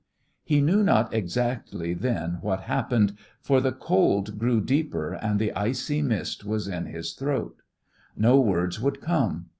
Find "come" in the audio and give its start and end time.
8.99-9.49